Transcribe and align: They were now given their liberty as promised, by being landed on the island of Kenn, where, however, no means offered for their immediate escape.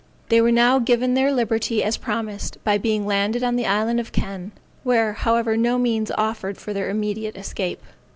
They 0.29 0.41
were 0.41 0.51
now 0.51 0.79
given 0.79 1.13
their 1.13 1.31
liberty 1.31 1.83
as 1.83 1.95
promised, 1.95 2.57
by 2.63 2.79
being 2.79 3.05
landed 3.05 3.43
on 3.43 3.55
the 3.55 3.67
island 3.67 3.99
of 3.99 4.11
Kenn, 4.11 4.51
where, 4.83 5.13
however, 5.13 5.55
no 5.55 5.77
means 5.77 6.09
offered 6.17 6.57
for 6.57 6.73
their 6.73 6.89
immediate 6.89 7.37
escape. 7.37 7.83